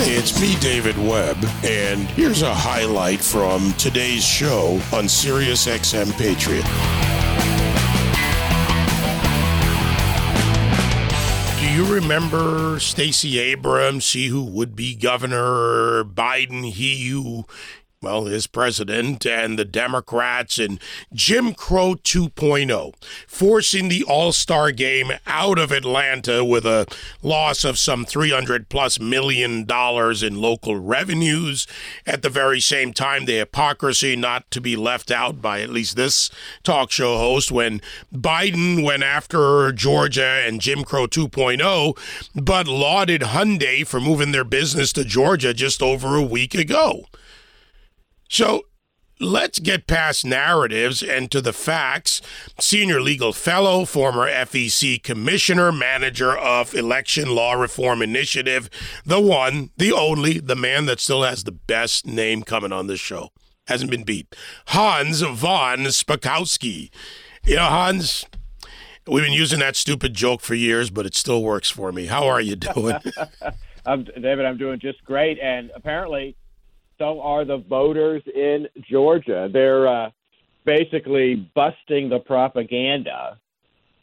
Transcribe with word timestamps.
It's 0.00 0.40
me, 0.40 0.54
David 0.60 0.96
Webb, 0.96 1.38
and 1.64 2.08
here's 2.10 2.42
a 2.42 2.54
highlight 2.54 3.20
from 3.20 3.72
today's 3.72 4.24
show 4.24 4.80
on 4.92 5.08
Sirius 5.08 5.66
XM 5.66 6.12
Patriot. 6.12 6.64
Do 11.58 11.68
you 11.72 11.92
remember 11.92 12.78
Stacey 12.78 13.40
Abrams, 13.40 14.04
she 14.04 14.28
who 14.28 14.44
would 14.44 14.76
be 14.76 14.94
governor, 14.94 16.04
Biden, 16.04 16.70
he 16.70 17.08
who 17.08 17.44
well, 18.00 18.26
his 18.26 18.46
president 18.46 19.26
and 19.26 19.58
the 19.58 19.64
Democrats 19.64 20.56
and 20.58 20.78
Jim 21.12 21.52
Crow 21.52 21.96
2.0, 21.96 22.94
forcing 23.26 23.88
the 23.88 24.04
All 24.04 24.30
Star 24.30 24.70
game 24.70 25.10
out 25.26 25.58
of 25.58 25.72
Atlanta 25.72 26.44
with 26.44 26.64
a 26.64 26.86
loss 27.24 27.64
of 27.64 27.76
some 27.76 28.04
300 28.04 28.68
plus 28.68 29.00
million 29.00 29.64
dollars 29.64 30.22
in 30.22 30.40
local 30.40 30.76
revenues. 30.76 31.66
At 32.06 32.22
the 32.22 32.28
very 32.30 32.60
same 32.60 32.92
time, 32.92 33.24
the 33.24 33.38
hypocrisy 33.38 34.14
not 34.14 34.48
to 34.52 34.60
be 34.60 34.76
left 34.76 35.10
out 35.10 35.42
by 35.42 35.60
at 35.60 35.70
least 35.70 35.96
this 35.96 36.30
talk 36.62 36.92
show 36.92 37.18
host 37.18 37.50
when 37.50 37.80
Biden 38.14 38.84
went 38.84 39.02
after 39.02 39.72
Georgia 39.72 40.44
and 40.46 40.60
Jim 40.60 40.84
Crow 40.84 41.08
2.0, 41.08 41.98
but 42.36 42.68
lauded 42.68 43.22
Hyundai 43.22 43.84
for 43.84 44.00
moving 44.00 44.30
their 44.30 44.44
business 44.44 44.92
to 44.92 45.04
Georgia 45.04 45.52
just 45.52 45.82
over 45.82 46.14
a 46.14 46.22
week 46.22 46.54
ago. 46.54 47.06
So 48.28 48.62
let's 49.20 49.58
get 49.58 49.86
past 49.86 50.24
narratives 50.24 51.02
and 51.02 51.30
to 51.30 51.40
the 51.40 51.52
facts. 51.52 52.20
Senior 52.60 53.00
legal 53.00 53.32
fellow, 53.32 53.84
former 53.84 54.28
FEC 54.28 55.02
commissioner, 55.02 55.72
manager 55.72 56.36
of 56.36 56.74
Election 56.74 57.34
Law 57.34 57.54
Reform 57.54 58.02
Initiative, 58.02 58.68
the 59.04 59.20
one, 59.20 59.70
the 59.76 59.92
only, 59.92 60.38
the 60.38 60.56
man 60.56 60.86
that 60.86 61.00
still 61.00 61.22
has 61.22 61.44
the 61.44 61.52
best 61.52 62.06
name 62.06 62.42
coming 62.42 62.72
on 62.72 62.86
this 62.86 63.00
show. 63.00 63.30
Hasn't 63.66 63.90
been 63.90 64.04
beat. 64.04 64.34
Hans 64.68 65.20
von 65.20 65.80
Spakovsky. 65.80 66.90
You 67.44 67.56
know, 67.56 67.64
Hans, 67.64 68.24
we've 69.06 69.24
been 69.24 69.32
using 69.32 69.58
that 69.60 69.76
stupid 69.76 70.14
joke 70.14 70.40
for 70.40 70.54
years, 70.54 70.90
but 70.90 71.06
it 71.06 71.14
still 71.14 71.42
works 71.42 71.70
for 71.70 71.92
me. 71.92 72.06
How 72.06 72.26
are 72.26 72.40
you 72.40 72.56
doing? 72.56 72.96
I'm, 73.86 74.04
David, 74.04 74.44
I'm 74.44 74.56
doing 74.58 74.78
just 74.80 75.04
great. 75.04 75.38
And 75.38 75.70
apparently, 75.74 76.36
so 76.98 77.20
are 77.20 77.44
the 77.44 77.58
voters 77.58 78.22
in 78.34 78.66
Georgia. 78.90 79.48
They're 79.52 79.86
uh, 79.86 80.10
basically 80.64 81.50
busting 81.54 82.08
the 82.08 82.18
propaganda 82.18 83.38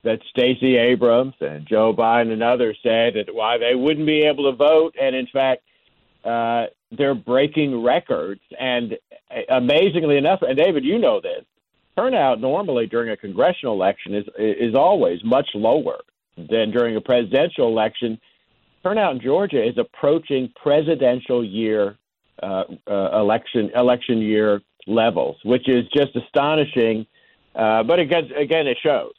that 0.03 0.19
Stacey 0.29 0.77
Abrams 0.77 1.33
and 1.41 1.67
Joe 1.67 1.93
Biden 1.93 2.31
and 2.31 2.43
others 2.43 2.77
said 2.81 3.15
that 3.15 3.33
why 3.33 3.57
they 3.57 3.75
wouldn't 3.75 4.05
be 4.05 4.21
able 4.21 4.49
to 4.49 4.55
vote, 4.55 4.95
and 4.99 5.15
in 5.15 5.27
fact, 5.33 5.63
uh, 6.23 6.65
they're 6.91 7.15
breaking 7.15 7.83
records. 7.83 8.41
And 8.59 8.93
uh, 9.29 9.55
amazingly 9.55 10.17
enough, 10.17 10.39
and 10.41 10.57
David, 10.57 10.85
you 10.85 10.99
know 10.99 11.19
this, 11.19 11.43
turnout 11.97 12.39
normally 12.39 12.87
during 12.87 13.09
a 13.09 13.17
congressional 13.17 13.73
election 13.73 14.15
is 14.15 14.25
is 14.37 14.75
always 14.75 15.19
much 15.23 15.49
lower 15.53 15.97
than 16.37 16.71
during 16.71 16.95
a 16.95 17.01
presidential 17.01 17.67
election. 17.67 18.19
Turnout 18.83 19.15
in 19.15 19.21
Georgia 19.21 19.67
is 19.67 19.77
approaching 19.77 20.53
presidential 20.61 21.43
year 21.43 21.97
uh, 22.41 22.63
uh, 22.87 23.19
election 23.19 23.71
election 23.75 24.19
year 24.19 24.61
levels, 24.87 25.37
which 25.43 25.67
is 25.67 25.85
just 25.95 26.15
astonishing. 26.15 27.05
Uh, 27.55 27.83
but 27.83 27.99
again, 27.99 28.29
again, 28.37 28.67
it 28.67 28.77
shows. 28.81 29.13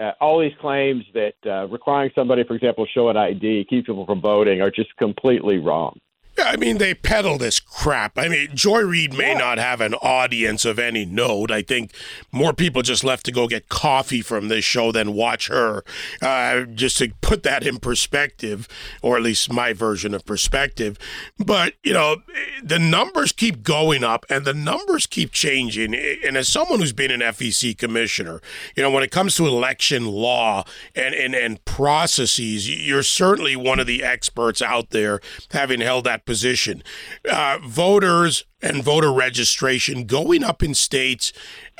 Uh, 0.00 0.12
all 0.20 0.38
these 0.38 0.52
claims 0.60 1.04
that 1.12 1.34
uh, 1.44 1.66
requiring 1.68 2.10
somebody, 2.14 2.44
for 2.44 2.54
example, 2.54 2.86
show 2.86 3.08
an 3.08 3.16
ID, 3.16 3.66
keep 3.68 3.86
people 3.86 4.06
from 4.06 4.20
voting, 4.20 4.60
are 4.60 4.70
just 4.70 4.94
completely 4.96 5.58
wrong. 5.58 5.98
Yeah, 6.38 6.50
I 6.50 6.56
mean, 6.56 6.78
they 6.78 6.94
peddle 6.94 7.36
this 7.36 7.58
crap. 7.58 8.16
I 8.16 8.28
mean, 8.28 8.50
Joy 8.54 8.82
Reid 8.82 9.12
may 9.12 9.32
yeah. 9.32 9.38
not 9.38 9.58
have 9.58 9.80
an 9.80 9.94
audience 9.94 10.64
of 10.64 10.78
any 10.78 11.04
note. 11.04 11.50
I 11.50 11.62
think 11.62 11.92
more 12.30 12.52
people 12.52 12.82
just 12.82 13.02
left 13.02 13.26
to 13.26 13.32
go 13.32 13.48
get 13.48 13.68
coffee 13.68 14.22
from 14.22 14.46
this 14.46 14.64
show 14.64 14.92
than 14.92 15.14
watch 15.14 15.48
her. 15.48 15.82
Uh, 16.22 16.62
just 16.62 16.98
to 16.98 17.12
put 17.22 17.42
that 17.42 17.66
in 17.66 17.78
perspective, 17.78 18.68
or 19.02 19.16
at 19.16 19.22
least 19.24 19.52
my 19.52 19.72
version 19.72 20.14
of 20.14 20.24
perspective. 20.24 20.96
But, 21.44 21.74
you 21.82 21.92
know, 21.92 22.18
the 22.62 22.78
numbers 22.78 23.32
keep 23.32 23.64
going 23.64 24.04
up 24.04 24.24
and 24.30 24.44
the 24.44 24.54
numbers 24.54 25.06
keep 25.06 25.32
changing. 25.32 25.92
And 25.92 26.36
as 26.36 26.46
someone 26.46 26.78
who's 26.78 26.92
been 26.92 27.10
an 27.10 27.20
FEC 27.20 27.76
commissioner, 27.76 28.40
you 28.76 28.82
know, 28.84 28.92
when 28.92 29.02
it 29.02 29.10
comes 29.10 29.34
to 29.36 29.46
election 29.48 30.06
law 30.06 30.64
and, 30.94 31.16
and, 31.16 31.34
and 31.34 31.64
processes, 31.64 32.68
you're 32.68 33.02
certainly 33.02 33.56
one 33.56 33.80
of 33.80 33.88
the 33.88 34.04
experts 34.04 34.62
out 34.62 34.90
there 34.90 35.20
having 35.50 35.80
held 35.80 36.04
that 36.04 36.26
position. 36.28 36.82
Uh, 37.28 37.58
voters 37.64 38.44
and 38.60 38.84
voter 38.84 39.10
registration 39.10 40.04
going 40.04 40.44
up 40.44 40.62
in 40.62 40.74
states, 40.74 41.32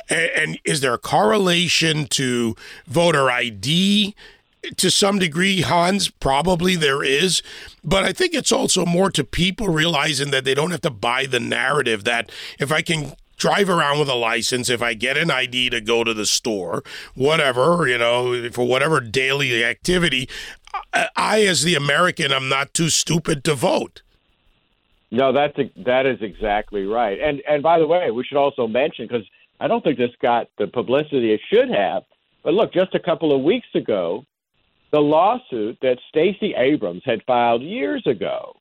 and, 0.09 0.31
and 0.35 0.59
is 0.65 0.81
there 0.81 0.95
a 0.95 0.97
correlation 0.97 2.07
to 2.07 2.55
voter 2.87 3.29
ID? 3.29 4.15
to 4.75 4.91
some 4.91 5.19
degree, 5.19 5.61
Hans, 5.61 6.09
probably 6.09 6.75
there 6.75 7.01
is. 7.01 7.41
But 7.81 8.03
I 8.03 8.11
think 8.11 8.33
it's 8.33 8.51
also 8.51 8.85
more 8.85 9.09
to 9.11 9.23
people 9.23 9.69
realizing 9.69 10.31
that 10.31 10.43
they 10.43 10.53
don't 10.53 10.71
have 10.71 10.81
to 10.81 10.89
buy 10.89 11.27
the 11.27 11.39
narrative 11.39 12.03
that 12.03 12.29
if 12.59 12.69
I 12.69 12.81
can 12.81 13.13
drive 13.37 13.69
around 13.69 13.99
with 13.99 14.09
a 14.09 14.15
license, 14.15 14.69
if 14.69 14.81
I 14.81 14.95
get 14.95 15.15
an 15.15 15.31
ID 15.31 15.69
to 15.69 15.79
go 15.79 16.03
to 16.03 16.13
the 16.13 16.25
store, 16.25 16.83
whatever, 17.15 17.87
you 17.87 17.97
know, 17.97 18.49
for 18.51 18.67
whatever 18.67 18.99
daily 18.99 19.63
activity, 19.63 20.27
I, 20.93 21.45
as 21.45 21.63
the 21.63 21.75
American, 21.75 22.31
I'm 22.31 22.49
not 22.49 22.73
too 22.73 22.89
stupid 22.89 23.43
to 23.45 23.55
vote. 23.55 24.01
No, 25.11 25.33
that's 25.33 25.57
that 25.85 26.05
is 26.05 26.19
exactly 26.21 26.85
right. 26.85 27.19
And 27.19 27.41
and 27.47 27.63
by 27.63 27.79
the 27.79 27.87
way, 27.87 28.11
we 28.11 28.23
should 28.23 28.37
also 28.37 28.67
mention 28.67 29.07
because 29.07 29.25
I 29.59 29.67
don't 29.67 29.83
think 29.83 29.97
this 29.97 30.11
got 30.21 30.47
the 30.57 30.67
publicity 30.67 31.33
it 31.33 31.41
should 31.51 31.69
have. 31.69 32.03
But 32.43 32.53
look, 32.53 32.73
just 32.73 32.93
a 32.95 32.99
couple 32.99 33.35
of 33.35 33.41
weeks 33.41 33.67
ago, 33.73 34.23
the 34.91 34.99
lawsuit 34.99 35.79
that 35.81 35.97
Stacey 36.09 36.53
Abrams 36.55 37.01
had 37.05 37.23
filed 37.25 37.61
years 37.61 38.05
ago, 38.05 38.55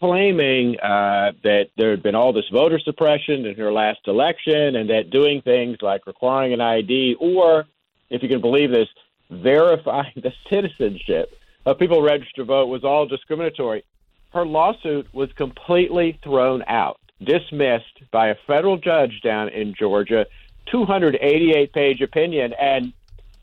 claiming 0.00 0.78
uh, 0.80 1.32
that 1.42 1.66
there 1.76 1.90
had 1.90 2.02
been 2.02 2.14
all 2.14 2.32
this 2.32 2.48
voter 2.52 2.78
suppression 2.78 3.44
in 3.44 3.56
her 3.56 3.72
last 3.72 4.00
election, 4.06 4.76
and 4.76 4.88
that 4.90 5.10
doing 5.10 5.42
things 5.42 5.78
like 5.82 6.06
requiring 6.06 6.52
an 6.52 6.60
ID 6.60 7.16
or, 7.20 7.66
if 8.10 8.22
you 8.22 8.28
can 8.28 8.40
believe 8.40 8.70
this, 8.70 8.88
verifying 9.30 10.12
the 10.16 10.32
citizenship 10.48 11.30
of 11.66 11.78
people 11.78 12.00
registered 12.02 12.34
to 12.36 12.44
vote 12.44 12.66
was 12.66 12.84
all 12.84 13.06
discriminatory 13.06 13.84
her 14.34 14.44
lawsuit 14.44 15.06
was 15.14 15.32
completely 15.36 16.18
thrown 16.22 16.64
out, 16.66 17.00
dismissed 17.22 18.02
by 18.10 18.28
a 18.28 18.34
federal 18.46 18.76
judge 18.76 19.20
down 19.22 19.48
in 19.48 19.74
Georgia, 19.78 20.26
288 20.70 21.72
page 21.72 22.00
opinion. 22.00 22.52
And 22.60 22.92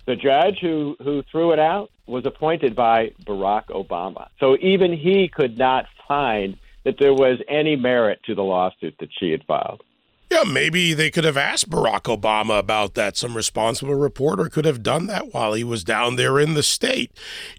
the 0.05 0.17
judge 0.17 0.59
who, 0.59 0.97
who 1.01 1.23
threw 1.31 1.53
it 1.53 1.59
out 1.59 1.89
was 2.07 2.25
appointed 2.25 2.75
by 2.75 3.13
Barack 3.25 3.67
Obama. 3.67 4.27
So 4.39 4.57
even 4.59 4.91
he 4.91 5.29
could 5.33 5.57
not 5.57 5.85
find 6.07 6.57
that 6.83 6.95
there 6.99 7.13
was 7.13 7.39
any 7.47 7.77
merit 7.77 8.19
to 8.25 8.35
the 8.35 8.43
lawsuit 8.43 8.95
that 8.99 9.09
she 9.17 9.31
had 9.31 9.45
filed. 9.45 9.83
Yeah, 10.29 10.43
maybe 10.43 10.93
they 10.93 11.11
could 11.11 11.25
have 11.25 11.37
asked 11.37 11.69
Barack 11.69 12.03
Obama 12.03 12.57
about 12.57 12.95
that. 12.95 13.15
Some 13.15 13.35
responsible 13.35 13.95
reporter 13.95 14.49
could 14.49 14.65
have 14.65 14.81
done 14.81 15.07
that 15.07 15.33
while 15.33 15.53
he 15.53 15.63
was 15.63 15.83
down 15.83 16.15
there 16.15 16.39
in 16.39 16.53
the 16.53 16.63
state. 16.63 17.11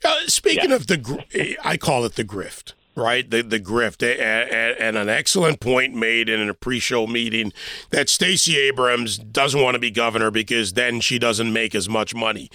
Uh, 0.04 0.26
speaking 0.26 0.70
yeah. 0.70 0.76
of 0.76 0.86
the, 0.86 1.56
I 1.62 1.76
call 1.76 2.04
it 2.04 2.16
the 2.16 2.24
grift 2.24 2.72
right? 2.94 3.28
The 3.28 3.42
the 3.42 3.60
grift, 3.60 4.02
and, 4.02 4.76
and, 4.78 4.96
an 4.96 5.08
excellent 5.08 5.60
point 5.60 5.94
made 5.94 6.28
in 6.28 6.48
a 6.48 6.54
pre-show 6.54 7.06
meeting 7.06 7.52
that 7.90 8.08
Stacey 8.08 8.58
Abrams 8.58 9.18
doesn't 9.18 9.60
want 9.60 9.74
to 9.74 9.78
be 9.78 9.90
governor 9.90 10.30
because 10.30 10.74
then 10.74 11.00
she 11.00 11.18
doesn't 11.18 11.52
make 11.52 11.74
as 11.74 11.88
much 11.88 12.14
money. 12.14 12.50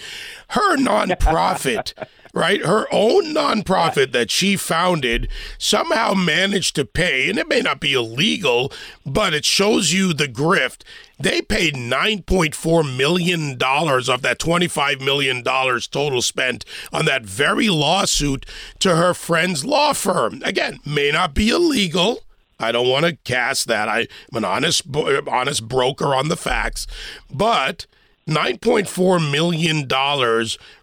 Her 0.50 0.76
nonprofit. 0.78 1.92
Right? 2.38 2.64
Her 2.64 2.86
own 2.92 3.34
nonprofit 3.34 4.12
that 4.12 4.30
she 4.30 4.56
founded 4.56 5.28
somehow 5.58 6.14
managed 6.14 6.76
to 6.76 6.84
pay, 6.84 7.28
and 7.28 7.38
it 7.38 7.48
may 7.48 7.60
not 7.60 7.80
be 7.80 7.94
illegal, 7.94 8.72
but 9.04 9.34
it 9.34 9.44
shows 9.44 9.92
you 9.92 10.14
the 10.14 10.28
grift. 10.28 10.82
They 11.18 11.42
paid 11.42 11.74
$9.4 11.74 12.96
million 12.96 13.52
of 13.54 14.22
that 14.22 14.38
$25 14.38 15.04
million 15.04 15.42
total 15.42 16.22
spent 16.22 16.64
on 16.92 17.06
that 17.06 17.24
very 17.24 17.68
lawsuit 17.68 18.46
to 18.78 18.94
her 18.94 19.14
friend's 19.14 19.64
law 19.64 19.92
firm. 19.92 20.40
Again, 20.44 20.78
may 20.86 21.10
not 21.10 21.34
be 21.34 21.50
illegal. 21.50 22.20
I 22.60 22.70
don't 22.70 22.88
want 22.88 23.04
to 23.04 23.16
cast 23.24 23.66
that. 23.66 23.88
I'm 23.88 24.06
an 24.32 24.44
honest, 24.44 24.82
honest 24.94 25.66
broker 25.66 26.14
on 26.14 26.28
the 26.28 26.36
facts, 26.36 26.86
but 27.32 27.86
$9.4 28.28 29.30
million 29.30 29.88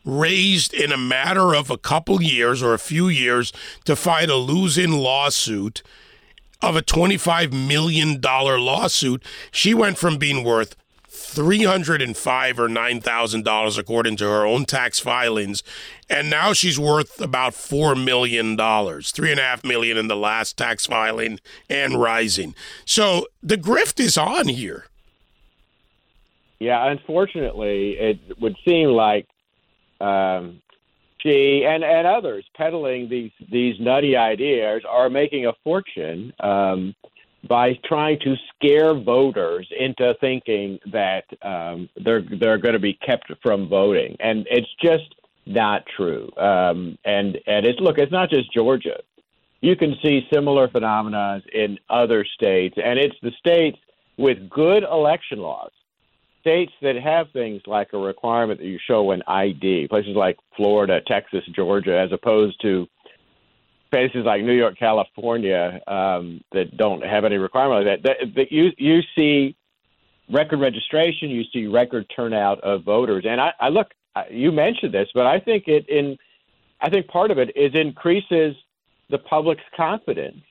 raised 0.04 0.74
in 0.74 0.92
a 0.92 0.98
matter 0.98 1.54
of 1.54 1.70
a 1.70 1.78
couple 1.78 2.22
years 2.22 2.64
or 2.64 2.74
a 2.74 2.80
few 2.80 3.08
years 3.08 3.54
to 3.86 3.96
fight 3.96 4.30
a 4.30 4.36
losing 4.36 4.92
lawsuit 4.92 5.84
of 6.62 6.76
a 6.76 6.82
$25 6.82 7.54
million 7.54 8.20
lawsuit. 8.20 9.24
She 9.52 9.74
went 9.74 9.98
from 9.98 10.18
being 10.18 10.44
worth 10.44 10.76
three 11.08 11.64
hundred 11.64 12.02
and 12.02 12.16
five 12.16 12.60
or 12.60 12.68
nine 12.68 13.00
thousand 13.02 13.44
dollars 13.44 13.78
according 13.78 14.18
to 14.18 14.26
her 14.26 14.46
own 14.46 14.66
tax 14.66 15.00
filings, 15.00 15.64
and 16.10 16.30
now 16.30 16.54
she's 16.54 16.80
worth 16.80 17.22
about 17.22 17.54
four 17.54 17.96
million 17.96 18.56
dollars, 18.56 19.12
three 19.12 19.32
and 19.32 19.40
a 19.40 19.44
half 19.44 19.64
million 19.64 19.98
in 19.98 20.08
the 20.08 20.16
last 20.16 20.58
tax 20.58 20.86
filing 20.86 21.40
and 21.70 22.02
rising. 22.02 22.54
So 22.86 23.28
the 23.42 23.58
grift 23.58 24.00
is 24.00 24.18
on 24.18 24.48
here. 24.48 24.86
Yeah, 26.66 26.90
unfortunately, 26.90 27.92
it 27.92 28.18
would 28.42 28.56
seem 28.68 28.88
like 28.88 29.28
um, 30.02 30.64
she 31.22 31.64
and, 31.64 31.84
and 31.84 32.08
others 32.08 32.44
peddling 32.58 33.08
these 33.08 33.32
these 33.52 33.76
nutty 33.80 34.18
ideas 34.18 34.82
are 34.90 35.08
making 35.08 35.46
a 35.46 35.54
fortune 35.64 36.34
um, 36.40 36.96
by 37.48 37.74
trying 37.86 38.18
to 38.22 38.34
scare 38.56 38.96
voters 38.96 39.72
into 39.80 40.16
thinking 40.20 40.80
that 40.92 41.26
um, 41.44 41.88
they're 42.04 42.24
they're 42.40 42.58
going 42.58 42.74
to 42.74 42.80
be 42.80 42.96
kept 42.96 43.32
from 43.44 43.70
voting, 43.70 44.18
and 44.20 44.48
it's 44.50 44.74
just 44.84 45.14
not 45.46 45.84
true. 45.96 46.32
Um, 46.36 46.98
and 47.06 47.38
and 47.46 47.68
it's 47.68 47.80
look, 47.80 48.00
it's 48.00 48.12
not 48.12 48.32
just 48.32 48.52
Georgia. 48.52 49.02
You 49.62 49.76
can 49.76 49.94
see 50.04 50.28
similar 50.34 50.68
phenomena 50.68 51.44
in 51.54 51.78
other 51.92 52.26
states, 52.26 52.76
and 52.84 52.98
it's 52.98 53.16
the 53.22 53.34
states 53.38 53.78
with 54.18 54.50
good 54.50 54.82
election 54.82 55.38
laws 55.38 55.70
states 56.46 56.74
that 56.84 56.96
have 56.96 57.32
things 57.32 57.60
like 57.66 57.92
a 57.94 57.98
requirement 57.98 58.60
that 58.60 58.68
you 58.68 58.78
show 58.88 59.10
an 59.10 59.24
ID, 59.26 59.88
places 59.88 60.16
like 60.16 60.38
Florida, 60.56 61.02
Texas, 61.08 61.44
Georgia, 61.56 61.98
as 61.98 62.12
opposed 62.12 62.62
to 62.62 62.88
places 63.90 64.26
like 64.26 64.44
New 64.44 64.54
York, 64.54 64.78
California, 64.78 65.82
um, 65.88 66.42
that 66.52 66.78
don't 66.78 67.04
have 67.04 67.26
any 67.26 67.38
requirement 67.38 67.88
like 67.88 68.04
that, 68.04 68.18
that, 68.20 68.36
that 68.36 68.52
you 68.52 68.70
you 68.78 69.02
see 69.18 69.56
record 70.32 70.60
registration, 70.60 71.32
you 71.32 71.44
see 71.52 71.66
record 71.66 72.06
turnout 72.16 72.60
of 72.62 72.84
voters, 72.84 73.26
and 73.28 73.42
I, 73.42 73.52
I 73.60 73.70
look, 73.70 73.88
you 74.30 74.52
mentioned 74.52 74.94
this, 74.94 75.08
but 75.16 75.26
I 75.26 75.40
think 75.40 75.64
it 75.68 75.90
in, 75.90 76.16
I 76.80 76.92
think 76.92 77.08
part 77.08 77.32
of 77.32 77.40
it 77.40 77.56
is 77.56 77.72
increases 77.74 78.56
the 79.10 79.18
public's 79.18 79.64
confidence 79.76 80.44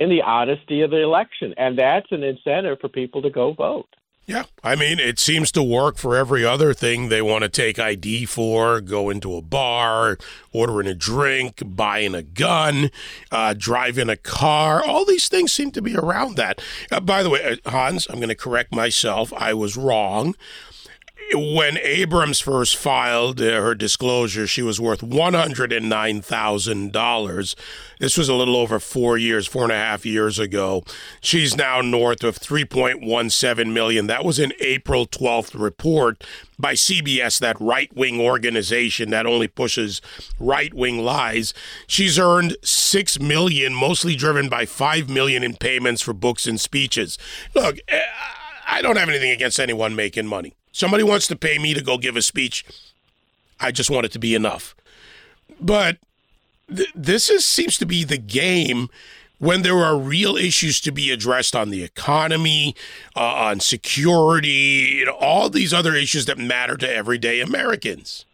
in 0.00 0.08
the 0.08 0.22
honesty 0.22 0.82
of 0.82 0.90
the 0.90 1.02
election, 1.02 1.54
and 1.56 1.78
that's 1.78 2.10
an 2.10 2.24
incentive 2.24 2.78
for 2.80 2.88
people 2.88 3.22
to 3.22 3.30
go 3.30 3.52
vote. 3.52 3.88
Yeah, 4.26 4.46
I 4.64 4.74
mean, 4.74 4.98
it 4.98 5.20
seems 5.20 5.52
to 5.52 5.62
work 5.62 5.98
for 5.98 6.16
every 6.16 6.44
other 6.44 6.74
thing 6.74 7.08
they 7.08 7.22
want 7.22 7.44
to 7.44 7.48
take 7.48 7.78
ID 7.78 8.26
for 8.26 8.80
go 8.80 9.08
into 9.08 9.36
a 9.36 9.40
bar, 9.40 10.18
ordering 10.52 10.88
a 10.88 10.96
drink, 10.96 11.62
buying 11.64 12.12
a 12.12 12.24
gun, 12.24 12.90
uh, 13.30 13.54
driving 13.56 14.08
a 14.08 14.16
car. 14.16 14.84
All 14.84 15.04
these 15.04 15.28
things 15.28 15.52
seem 15.52 15.70
to 15.70 15.80
be 15.80 15.96
around 15.96 16.34
that. 16.36 16.60
Uh, 16.90 16.98
by 16.98 17.22
the 17.22 17.30
way, 17.30 17.56
uh, 17.64 17.70
Hans, 17.70 18.08
I'm 18.10 18.16
going 18.16 18.28
to 18.28 18.34
correct 18.34 18.74
myself. 18.74 19.32
I 19.32 19.54
was 19.54 19.76
wrong 19.76 20.34
when 21.34 21.76
Abrams 21.78 22.40
first 22.40 22.76
filed 22.76 23.40
uh, 23.40 23.60
her 23.60 23.74
disclosure, 23.74 24.46
she 24.46 24.62
was 24.62 24.80
worth 24.80 25.00
$109,000. 25.00 27.54
This 27.98 28.16
was 28.16 28.28
a 28.28 28.34
little 28.34 28.54
over 28.56 28.78
four 28.78 29.18
years, 29.18 29.46
four 29.46 29.64
and 29.64 29.72
a 29.72 29.76
half 29.76 30.06
years 30.06 30.38
ago. 30.38 30.84
She's 31.20 31.56
now 31.56 31.80
north 31.80 32.22
of 32.22 32.38
3.17 32.38 33.72
million. 33.72 34.06
That 34.06 34.24
was 34.24 34.38
an 34.38 34.52
April 34.60 35.04
12th 35.06 35.60
report 35.60 36.22
by 36.58 36.74
CBS, 36.74 37.38
that 37.40 37.60
right 37.60 37.94
wing 37.94 38.18
organization 38.20 39.10
that 39.10 39.26
only 39.26 39.48
pushes 39.48 40.00
right 40.38 40.72
wing 40.72 41.04
lies. 41.04 41.52
She's 41.86 42.18
earned 42.18 42.56
six 42.62 43.20
million, 43.20 43.74
mostly 43.74 44.16
driven 44.16 44.48
by 44.48 44.64
five 44.64 45.10
million 45.10 45.42
in 45.42 45.56
payments 45.56 46.00
for 46.02 46.12
books 46.12 46.46
and 46.46 46.60
speeches. 46.60 47.18
Look, 47.54 47.78
eh, 47.88 48.00
I 48.68 48.82
don't 48.82 48.96
have 48.96 49.08
anything 49.08 49.30
against 49.30 49.58
anyone 49.58 49.96
making 49.96 50.26
money. 50.26 50.54
Somebody 50.76 51.04
wants 51.04 51.26
to 51.28 51.36
pay 51.36 51.56
me 51.56 51.72
to 51.72 51.82
go 51.82 51.96
give 51.96 52.16
a 52.16 52.22
speech. 52.22 52.62
I 53.58 53.72
just 53.72 53.88
want 53.88 54.04
it 54.04 54.12
to 54.12 54.18
be 54.18 54.34
enough. 54.34 54.76
But 55.58 55.96
th- 56.68 56.92
this 56.94 57.30
is, 57.30 57.46
seems 57.46 57.78
to 57.78 57.86
be 57.86 58.04
the 58.04 58.18
game 58.18 58.90
when 59.38 59.62
there 59.62 59.78
are 59.78 59.96
real 59.96 60.36
issues 60.36 60.78
to 60.82 60.92
be 60.92 61.10
addressed 61.10 61.56
on 61.56 61.70
the 61.70 61.82
economy, 61.82 62.74
uh, 63.16 63.20
on 63.20 63.60
security, 63.60 64.98
you 64.98 65.06
know, 65.06 65.14
all 65.14 65.48
these 65.48 65.72
other 65.72 65.94
issues 65.94 66.26
that 66.26 66.36
matter 66.36 66.76
to 66.76 66.94
everyday 66.94 67.40
Americans. 67.40 68.26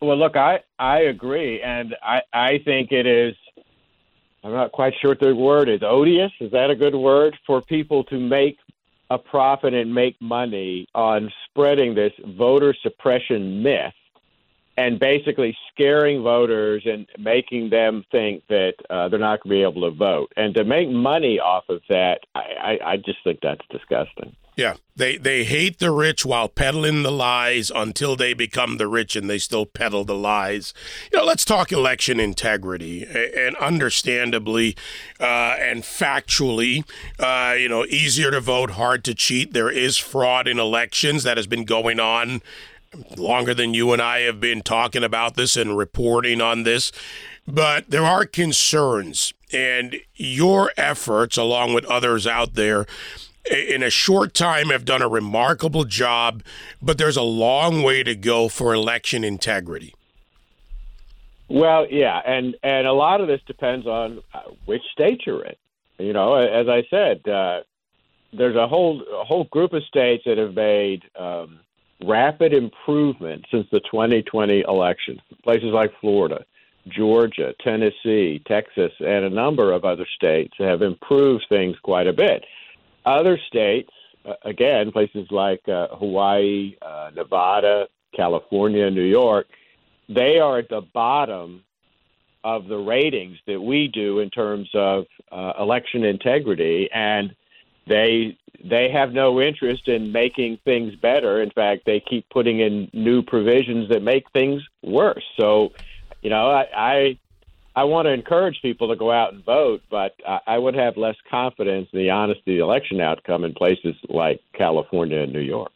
Well, 0.00 0.16
look, 0.16 0.36
I, 0.36 0.60
I 0.78 1.00
agree. 1.00 1.60
And 1.60 1.96
I, 2.04 2.22
I 2.32 2.58
think 2.64 2.92
it 2.92 3.04
is, 3.04 3.34
I'm 4.44 4.52
not 4.52 4.70
quite 4.70 4.94
sure 5.00 5.10
what 5.10 5.18
the 5.18 5.34
word 5.34 5.68
is, 5.68 5.82
odious. 5.82 6.30
Is 6.38 6.52
that 6.52 6.70
a 6.70 6.76
good 6.76 6.94
word 6.94 7.36
for 7.48 7.60
people 7.60 8.04
to 8.04 8.20
make 8.20 8.58
a 9.10 9.18
profit 9.18 9.74
and 9.74 9.94
make 9.94 10.20
money 10.20 10.86
on 10.94 11.30
spreading 11.46 11.94
this 11.94 12.12
voter 12.38 12.74
suppression 12.82 13.62
myth 13.62 13.92
and 14.76 14.98
basically 14.98 15.56
scaring 15.72 16.22
voters 16.22 16.82
and 16.86 17.06
making 17.18 17.70
them 17.70 18.04
think 18.10 18.42
that 18.48 18.74
uh, 18.90 19.08
they're 19.08 19.18
not 19.18 19.42
going 19.42 19.50
to 19.50 19.56
be 19.56 19.62
able 19.62 19.90
to 19.90 19.96
vote. 19.96 20.32
And 20.36 20.54
to 20.54 20.64
make 20.64 20.88
money 20.88 21.38
off 21.38 21.64
of 21.68 21.80
that, 21.88 22.20
I, 22.34 22.40
I, 22.40 22.92
I 22.92 22.96
just 22.96 23.18
think 23.24 23.40
that's 23.42 23.64
disgusting. 23.70 24.34
Yeah, 24.56 24.74
they 24.94 25.16
they 25.16 25.42
hate 25.42 25.80
the 25.80 25.90
rich 25.90 26.24
while 26.24 26.48
peddling 26.48 27.02
the 27.02 27.10
lies 27.10 27.72
until 27.74 28.14
they 28.14 28.34
become 28.34 28.76
the 28.76 28.86
rich 28.86 29.16
and 29.16 29.28
they 29.28 29.38
still 29.38 29.66
peddle 29.66 30.04
the 30.04 30.14
lies. 30.14 30.72
You 31.10 31.18
know, 31.18 31.24
let's 31.24 31.44
talk 31.44 31.72
election 31.72 32.20
integrity 32.20 33.04
and 33.04 33.56
understandably 33.56 34.76
uh, 35.18 35.56
and 35.58 35.82
factually. 35.82 36.88
Uh, 37.18 37.56
you 37.58 37.68
know, 37.68 37.84
easier 37.86 38.30
to 38.30 38.40
vote, 38.40 38.72
hard 38.72 39.02
to 39.06 39.14
cheat. 39.14 39.54
There 39.54 39.70
is 39.70 39.98
fraud 39.98 40.46
in 40.46 40.60
elections 40.60 41.24
that 41.24 41.36
has 41.36 41.48
been 41.48 41.64
going 41.64 41.98
on 41.98 42.40
longer 43.16 43.54
than 43.54 43.74
you 43.74 43.92
and 43.92 44.00
I 44.00 44.20
have 44.20 44.40
been 44.40 44.62
talking 44.62 45.04
about 45.04 45.34
this 45.34 45.56
and 45.56 45.76
reporting 45.76 46.40
on 46.40 46.62
this. 46.62 46.92
But 47.46 47.90
there 47.90 48.04
are 48.04 48.24
concerns, 48.24 49.34
and 49.52 49.96
your 50.14 50.72
efforts, 50.76 51.36
along 51.36 51.74
with 51.74 51.84
others 51.84 52.26
out 52.26 52.54
there, 52.54 52.86
in 53.50 53.82
a 53.82 53.90
short 53.90 54.32
time 54.32 54.70
have 54.70 54.84
done 54.84 55.02
a 55.02 55.08
remarkable 55.08 55.84
job, 55.84 56.42
but 56.80 56.96
there's 56.96 57.16
a 57.16 57.22
long 57.22 57.82
way 57.82 58.02
to 58.02 58.14
go 58.14 58.48
for 58.48 58.72
election 58.72 59.22
integrity. 59.22 59.94
Well, 61.48 61.86
yeah, 61.90 62.20
and 62.24 62.56
and 62.62 62.86
a 62.86 62.92
lot 62.92 63.20
of 63.20 63.26
this 63.26 63.40
depends 63.46 63.86
on 63.86 64.22
uh, 64.32 64.40
which 64.64 64.82
state 64.92 65.22
you're 65.26 65.44
in. 65.44 65.54
You 65.98 66.14
know, 66.14 66.34
as 66.36 66.68
I 66.68 66.84
said, 66.88 67.28
uh, 67.28 67.60
there's 68.32 68.56
a 68.56 68.66
whole 68.66 69.02
a 69.02 69.24
whole 69.24 69.44
group 69.44 69.74
of 69.74 69.82
states 69.84 70.24
that 70.24 70.38
have 70.38 70.54
made 70.54 71.02
um, 71.18 71.60
rapid 72.06 72.52
improvement 72.52 73.44
since 73.50 73.66
the 73.70 73.80
2020 73.80 74.64
election. 74.66 75.20
Places 75.42 75.70
like 75.72 75.92
Florida, 76.00 76.44
Georgia, 76.88 77.54
Tennessee, 77.62 78.42
Texas, 78.46 78.92
and 79.00 79.24
a 79.24 79.30
number 79.30 79.72
of 79.72 79.84
other 79.84 80.06
states 80.14 80.54
have 80.58 80.82
improved 80.82 81.44
things 81.48 81.76
quite 81.82 82.06
a 82.06 82.12
bit. 82.12 82.44
Other 83.06 83.38
states, 83.48 83.90
again, 84.44 84.92
places 84.92 85.26
like 85.30 85.66
uh, 85.68 85.88
Hawaii, 85.88 86.76
uh, 86.82 87.10
Nevada, 87.14 87.86
California, 88.14 88.90
New 88.90 89.02
York, 89.02 89.46
they 90.08 90.38
are 90.38 90.58
at 90.58 90.68
the 90.68 90.82
bottom 90.92 91.64
of 92.44 92.68
the 92.68 92.76
ratings 92.76 93.38
that 93.46 93.60
we 93.60 93.88
do 93.88 94.20
in 94.20 94.28
terms 94.28 94.68
of 94.74 95.06
uh, 95.32 95.54
election 95.58 96.04
integrity, 96.04 96.90
and 96.92 97.34
they 97.86 98.36
they 98.62 98.90
have 98.90 99.12
no 99.12 99.40
interest 99.40 99.88
in 99.88 100.12
making 100.12 100.58
things 100.64 100.94
better. 100.94 101.42
In 101.42 101.50
fact, 101.50 101.82
they 101.86 102.00
keep 102.00 102.28
putting 102.30 102.60
in 102.60 102.90
new 102.92 103.22
provisions 103.22 103.88
that 103.88 104.02
make 104.02 104.30
things 104.32 104.62
worse. 104.82 105.24
So, 105.38 105.72
you 106.22 106.30
know, 106.30 106.50
I, 106.50 106.66
I 106.74 107.18
I 107.76 107.84
want 107.84 108.06
to 108.06 108.12
encourage 108.12 108.62
people 108.62 108.88
to 108.88 108.96
go 108.96 109.10
out 109.10 109.32
and 109.32 109.44
vote, 109.44 109.82
but 109.90 110.14
I 110.26 110.40
I 110.46 110.58
would 110.58 110.74
have 110.74 110.96
less 110.96 111.16
confidence 111.30 111.88
in 111.92 111.98
the 111.98 112.10
honesty 112.10 112.52
of 112.52 112.58
the 112.58 112.58
election 112.58 113.00
outcome 113.00 113.44
in 113.44 113.54
places 113.54 113.94
like 114.08 114.40
California 114.52 115.18
and 115.18 115.32
New 115.32 115.40
York. 115.40 115.72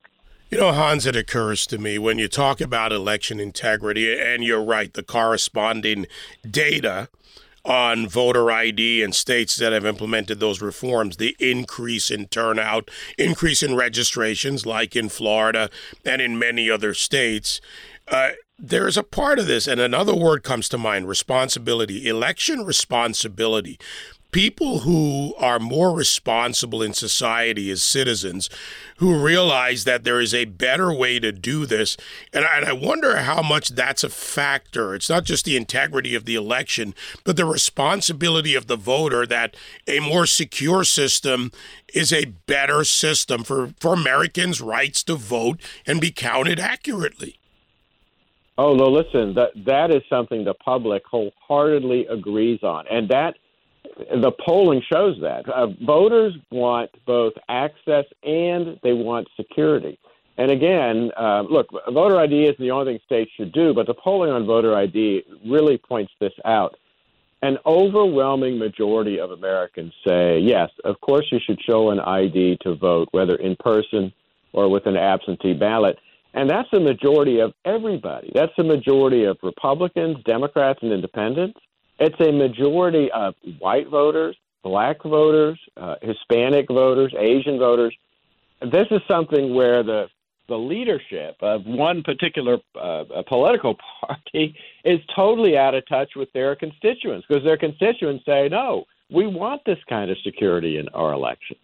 You 0.50 0.58
know, 0.58 0.73
Hans, 0.73 1.04
it 1.04 1.14
occurs 1.14 1.66
to 1.66 1.76
me 1.76 1.99
when 1.99 2.18
you 2.18 2.26
talk 2.26 2.61
about 2.62 2.90
election 2.90 3.38
integrity, 3.38 4.18
and 4.18 4.42
you're 4.42 4.64
right, 4.64 4.92
the 4.94 5.02
corresponding 5.02 6.06
data 6.50 7.08
on 7.68 8.08
voter 8.08 8.50
ID 8.50 9.02
and 9.02 9.14
states 9.14 9.56
that 9.56 9.72
have 9.72 9.84
implemented 9.84 10.40
those 10.40 10.62
reforms, 10.62 11.18
the 11.18 11.37
increase 11.38 12.10
in 12.10 12.26
turnout, 12.28 12.90
increase 13.18 13.62
in 13.62 13.76
registrations, 13.76 14.64
like 14.64 14.96
in 14.96 15.10
Florida 15.10 15.68
and 16.04 16.22
in 16.22 16.38
many 16.38 16.70
other 16.70 16.94
states. 16.94 17.60
Uh, 18.08 18.30
there's 18.58 18.96
a 18.96 19.02
part 19.02 19.38
of 19.38 19.46
this, 19.46 19.68
and 19.68 19.80
another 19.80 20.14
word 20.14 20.42
comes 20.42 20.68
to 20.70 20.78
mind 20.78 21.06
responsibility, 21.06 22.08
election 22.08 22.64
responsibility. 22.64 23.78
People 24.30 24.80
who 24.80 25.35
are 25.38 25.58
more 25.58 25.94
responsible 25.94 26.82
in 26.82 26.92
society 26.92 27.70
as 27.70 27.82
citizens 27.82 28.50
who 28.99 29.18
realize 29.18 29.85
that 29.85 30.04
there 30.04 30.20
is 30.20 30.35
a 30.35 30.44
better 30.44 30.92
way 30.92 31.18
to 31.18 31.32
do 31.32 31.64
this. 31.64 31.97
And 32.32 32.44
I, 32.44 32.58
and 32.58 32.66
I, 32.66 32.73
wonder 32.73 33.16
how 33.16 33.40
much 33.40 33.70
that's 33.70 34.04
a 34.04 34.11
factor. 34.11 34.94
It's 34.94 35.08
not 35.08 35.25
just 35.25 35.47
the 35.47 35.56
integrity 35.56 36.14
of 36.14 36.26
the 36.26 36.35
election, 36.35 36.94
but 37.25 37.37
the 37.37 37.47
responsibility 37.47 38.54
of 38.54 38.66
the 38.66 38.76
voter 38.76 39.25
that 39.26 39.56
a 39.87 40.00
more 40.00 40.26
secure 40.26 40.85
system 40.85 41.50
is 41.94 42.12
a 42.12 42.26
better 42.26 42.85
system 42.85 43.44
for, 43.44 43.73
for 43.80 43.94
Americans' 43.94 44.61
rights 44.61 45.02
to 45.04 45.14
vote 45.14 45.61
and 45.87 46.00
be 46.00 46.11
counted 46.11 46.61
accurately. 46.61 47.38
Oh, 48.58 48.75
no, 48.75 48.87
listen, 48.87 49.35
that, 49.35 49.50
that 49.64 49.90
is 49.90 50.02
something 50.11 50.44
the 50.44 50.52
public 50.52 51.04
wholeheartedly 51.06 52.06
agrees 52.06 52.62
on. 52.62 52.87
And 52.90 53.08
that 53.08 53.37
the 53.99 54.33
polling 54.45 54.83
shows 54.90 55.19
that 55.21 55.49
uh, 55.49 55.67
voters 55.85 56.35
want 56.50 56.90
both 57.07 57.33
access 57.49 58.05
and 58.23 58.78
they 58.83 58.93
want 58.93 59.28
security. 59.37 59.99
And 60.37 60.52
again, 60.52 61.11
uh, 61.17 61.43
look, 61.43 61.67
voter 61.93 62.17
ID 62.17 62.45
isn't 62.45 62.61
the 62.61 62.71
only 62.71 62.93
thing 62.93 63.00
states 63.05 63.31
should 63.37 63.52
do, 63.52 63.75
but 63.75 63.87
the 63.87 63.95
polling 63.95 64.31
on 64.31 64.47
voter 64.47 64.75
ID 64.76 65.25
really 65.45 65.78
points 65.78 66.12
this 66.21 66.33
out. 66.45 66.76
An 67.43 67.59
overwhelming 67.67 68.59
majority 68.59 69.19
of 69.19 69.33
Americans 69.33 69.93
say, 70.07 70.38
yes, 70.38 70.71
of 70.85 71.00
course 71.00 71.26
you 71.31 71.38
should 71.45 71.61
show 71.69 71.90
an 71.90 71.99
ID 72.00 72.59
to 72.62 72.76
vote, 72.76 73.09
whether 73.11 73.35
in 73.37 73.57
person 73.57 74.12
or 74.52 74.69
with 74.69 74.87
an 74.87 74.97
absentee 74.97 75.55
ballot. 75.55 75.99
And 76.35 76.49
that's 76.49 76.69
the 76.73 76.81
majority 76.81 77.40
of 77.40 77.52
everybody. 77.64 78.31
That's 78.33 78.52
the 78.57 78.64
majority 78.64 79.25
of 79.25 79.38
Republicans, 79.43 80.19
Democrats, 80.25 80.81
and 80.83 80.93
independents. 80.93 81.59
It's 81.99 82.21
a 82.21 82.33
majority 82.33 83.11
of 83.12 83.35
white 83.59 83.88
voters, 83.88 84.37
black 84.62 85.02
voters, 85.02 85.59
uh, 85.76 85.97
Hispanic 86.02 86.69
voters, 86.69 87.12
Asian 87.19 87.59
voters. 87.59 87.95
This 88.61 88.87
is 88.90 89.00
something 89.09 89.55
where 89.55 89.83
the 89.83 90.09
the 90.49 90.57
leadership 90.57 91.37
of 91.43 91.67
one 91.67 92.02
particular 92.02 92.57
uh, 92.81 93.05
political 93.28 93.76
party 94.00 94.57
is 94.83 94.99
totally 95.14 95.59
out 95.59 95.75
of 95.75 95.87
touch 95.87 96.12
with 96.17 96.33
their 96.33 96.57
constituents 96.57 97.26
because 97.28 97.45
their 97.45 97.59
constituents 97.59 98.25
say, 98.25 98.49
no, 98.49 98.85
we 99.11 99.26
want 99.26 99.61
this 99.67 99.78
kind 99.88 100.11
of 100.11 100.17
security 100.25 100.78
in 100.78 100.88
our 100.90 101.12
elections. 101.12 101.61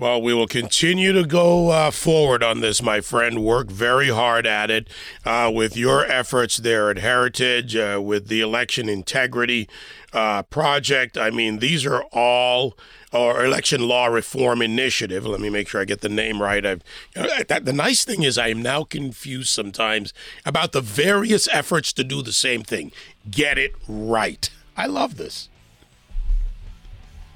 Well, 0.00 0.22
we 0.22 0.32
will 0.32 0.46
continue 0.46 1.12
to 1.12 1.26
go 1.26 1.68
uh, 1.68 1.90
forward 1.90 2.42
on 2.42 2.60
this, 2.60 2.80
my 2.80 3.02
friend. 3.02 3.44
Work 3.44 3.70
very 3.70 4.08
hard 4.08 4.46
at 4.46 4.70
it 4.70 4.88
uh, 5.26 5.52
with 5.54 5.76
your 5.76 6.06
efforts 6.06 6.56
there 6.56 6.88
at 6.88 6.96
Heritage, 6.96 7.76
uh, 7.76 8.00
with 8.02 8.28
the 8.28 8.40
election 8.40 8.88
integrity 8.88 9.68
uh, 10.14 10.44
project. 10.44 11.18
I 11.18 11.28
mean, 11.28 11.58
these 11.58 11.84
are 11.84 12.02
all 12.12 12.78
or 13.12 13.44
election 13.44 13.86
law 13.86 14.06
reform 14.06 14.62
initiative. 14.62 15.26
Let 15.26 15.38
me 15.38 15.50
make 15.50 15.68
sure 15.68 15.82
I 15.82 15.84
get 15.84 16.00
the 16.00 16.08
name 16.08 16.40
right. 16.40 16.64
I've, 16.64 16.82
you 17.14 17.20
know, 17.20 17.28
that, 17.46 17.66
the 17.66 17.72
nice 17.74 18.02
thing 18.02 18.22
is 18.22 18.38
I 18.38 18.48
am 18.48 18.62
now 18.62 18.84
confused 18.84 19.50
sometimes 19.50 20.14
about 20.46 20.72
the 20.72 20.80
various 20.80 21.46
efforts 21.48 21.92
to 21.92 22.04
do 22.04 22.22
the 22.22 22.32
same 22.32 22.62
thing. 22.62 22.90
Get 23.30 23.58
it 23.58 23.74
right. 23.86 24.48
I 24.78 24.86
love 24.86 25.18
this. 25.18 25.50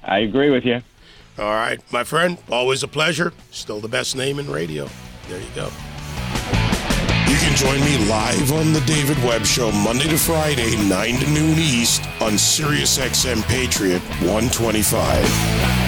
I 0.03 0.17
agree 0.17 0.49
with 0.49 0.65
you. 0.65 0.81
All 1.37 1.45
right, 1.45 1.79
my 1.91 2.03
friend, 2.03 2.37
always 2.49 2.83
a 2.83 2.87
pleasure. 2.87 3.33
Still 3.51 3.81
the 3.81 3.89
best 3.89 4.15
name 4.15 4.39
in 4.39 4.49
radio. 4.49 4.87
There 5.27 5.39
you 5.39 5.47
go. 5.53 5.69
You 7.27 7.35
can 7.41 7.55
join 7.57 7.79
me 7.81 8.09
live 8.09 8.53
on 8.53 8.71
the 8.71 8.81
David 8.81 9.17
Webb 9.23 9.45
Show 9.45 9.71
Monday 9.71 10.07
to 10.07 10.17
Friday, 10.17 10.77
9 10.87 11.19
to 11.19 11.29
noon 11.31 11.57
East 11.57 12.03
on 12.21 12.33
SiriusXM 12.33 13.43
Patriot 13.47 14.01
125. 14.21 15.84